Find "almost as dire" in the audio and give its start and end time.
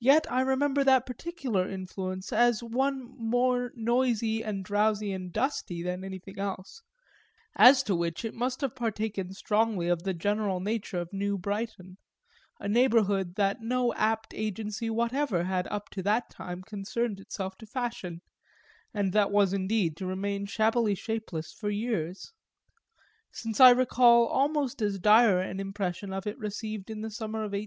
24.26-25.38